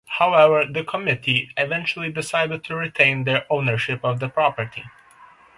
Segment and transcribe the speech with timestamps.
[0.17, 4.83] However the committee eventually decided to retain their ownership of the property.